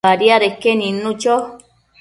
[0.05, 1.33] Badiadeque nidnu cho